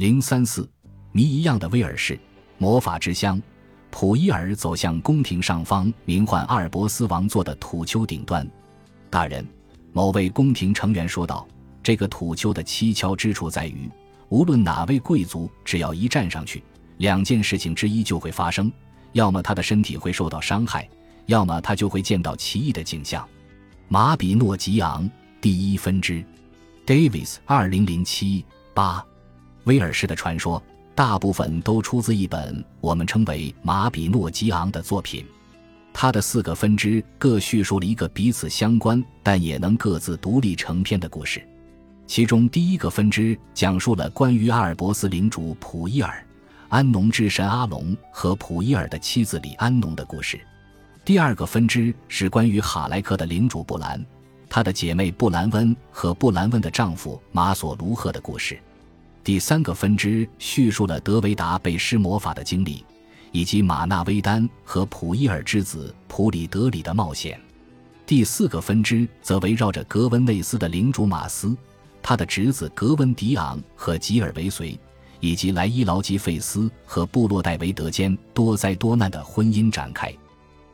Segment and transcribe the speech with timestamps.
[0.00, 0.66] 零三四，
[1.12, 2.18] 谜一样的威尔士
[2.56, 3.38] 魔法之乡，
[3.90, 8.50] 普伊尔走向宫廷上方名唤阿尔伯斯王座的土丘顶端。
[9.10, 9.46] 大人，
[9.92, 11.46] 某位宫廷成员说道
[11.84, 13.90] ：“这个土丘的蹊跷之处在于，
[14.30, 16.64] 无论哪位贵族，只要一站上去，
[16.96, 18.72] 两件事情之一就会发生：
[19.12, 20.88] 要么他的身体会受到伤害，
[21.26, 23.28] 要么他就会见到奇异的景象。”
[23.88, 25.06] 马比诺吉昂
[25.42, 26.24] 第一分支
[26.86, 29.04] ，Davis 二零零七八，
[29.64, 30.62] 威尔士的传说
[30.94, 35.24] 大部分都出自一本我们称为马比诺吉昂的作品。
[35.92, 41.42] 它的四个分支各叙述了一个彼此相关但也能各自独立成篇的故事。
[42.06, 46.24] 其中第一个分支讲述了关于阿尔伯斯领主普伊尔、
[46.68, 50.40] 安农之神阿龙和普伊尔的妻子里安农的故事。
[51.04, 54.04] 第二个分支是关于哈莱克的领主布兰，
[54.48, 58.60] 他的姐妹布兰温和布兰温的丈夫马索卢赫的故事。
[59.22, 62.84] 第三个分支叙述了德维达被施魔法的经历，
[63.32, 67.38] 以及马纳威丹和普伊尔之子普里德里的冒险。
[68.06, 71.56] 第四个分支则围绕着格温内斯的领主马斯、
[72.02, 74.76] 他的侄子格温迪昂和吉尔维随，
[75.20, 80.12] 以及莱伊劳吉费斯和布洛戴维德间多灾多难的婚姻展开。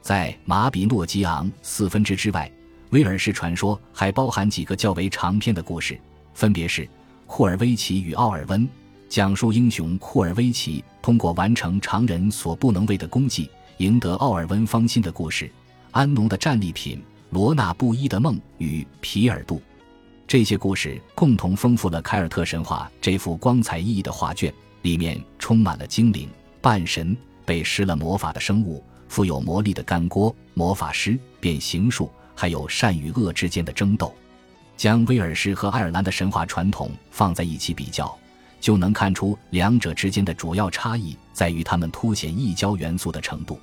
[0.00, 2.50] 在马比诺吉昂四分之之外，
[2.90, 6.00] 威尔士传说还包含几个较为长篇的故事，
[6.32, 6.88] 分别是
[7.26, 8.66] 库尔维奇与奥尔温，
[9.08, 15.46] 讲述英雄库尔维奇通过完成常人所不能为的功绩，赢得奥尔温芳心的故事；
[15.90, 19.60] 安农的战利品罗纳布伊的梦与皮尔杜，
[20.26, 26.28] 这些故事共同丰富了凯尔特神话这幅光彩熠熠的画卷，里面充满了精灵、
[26.60, 28.82] 半神、被施了魔法的生物。
[29.08, 34.12] 富有魔力的干锅、魔法师、变形术，还有善与恶之间的争斗。
[34.76, 38.16] 将威尔士和爱尔兰的神话传统放在一起比较，
[38.60, 43.58] 就能看出两者之间的主要差异在于他们凸显异教元素的程度。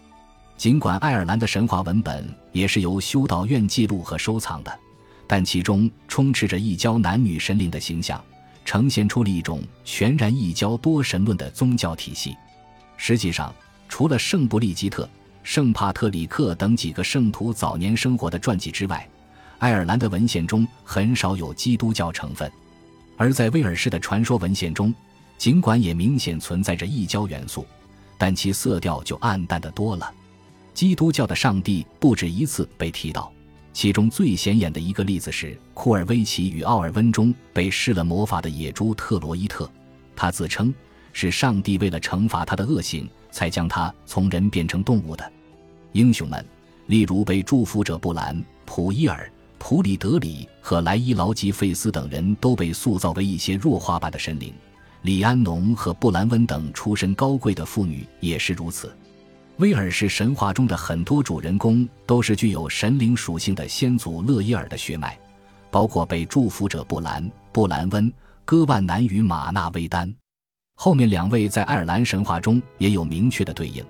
[0.57, 4.79] 尽管爱尔兰的神话文本也是由修道院记录和收藏的，
[5.27, 8.23] 但其中充斥着异教男女神灵的形象，
[8.65, 12.35] 呈现出了一种全然异教多神论的宗教体系。
[12.97, 13.53] 实际上，
[13.87, 15.07] 除了圣布利吉特。
[15.45, 19.05] 圣帕特里克等几个圣徒早年生活的传记之外，
[19.63, 22.49] 爱尔兰的文献中很少有基督教成分；
[23.15, 24.93] 而在威尔士的传说文献中，
[25.37, 27.65] 尽管也明显存在着异教元素，
[28.17, 30.13] 但其色调就暗淡的多了。
[30.73, 33.31] 基督教的上帝不止一次被提到，
[33.71, 39.71] 其中最显眼的一个例子是库尔威奇与奥尔温中被施了魔法的野猪特罗伊特，
[40.13, 40.73] 他自称
[41.13, 43.09] 是上帝为了惩罚他的恶行。
[43.31, 45.31] 才将他从人变成动物的
[45.93, 46.45] 英雄们，
[46.87, 49.31] 例如被祝福者布兰、普伊尔、
[49.65, 54.53] 普里德里和莱伊劳吉费斯等人，都被塑造为一些弱化版的神灵。
[55.03, 58.93] 李安农和布兰温等出身高贵的妇女也是如此。
[59.59, 65.17] 威尔士神话中的很多主人公都是具有神灵属性的先祖勒伊尔的血脉，
[65.71, 68.11] 包括被祝福者布兰、布兰温、
[68.43, 70.13] 戈万南与马纳威丹。
[70.75, 73.81] 后面两位在爱尔兰神话中也有明确的对应，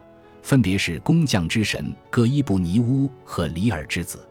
[0.44, 4.24] 分别是工匠之神戈伊布尼乌和里尔之子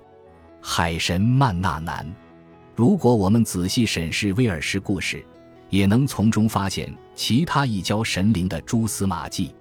[0.65, 2.07] 海神曼纳南。
[2.77, 5.23] 如果我们仔细审视威尔士故事，
[5.69, 9.53] 也能从中发现其他异教神灵的蛛丝马迹。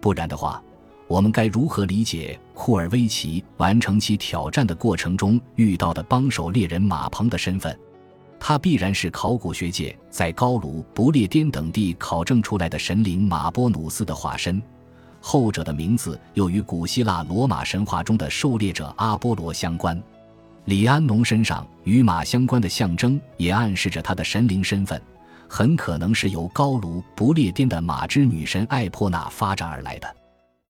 [0.00, 0.60] 不然的话，
[1.06, 7.78] 我们该如何理解库尔维奇完成其挑战的过程中遇到的帮手猎人马鹏的身份？
[8.40, 14.62] 他必然是考古学界在高卢、不列颠等地考证出来的神灵马波努斯的化身，
[15.20, 20.00] 后者的名字又与古希腊罗马神话中的狩猎者阿波罗相关。
[20.68, 25.00] 李安农身上与马相关的象征也暗示着他的神灵身份，
[25.48, 30.16] 很可能是由高卢、不列颠的马之女神艾珀纳发展而来的。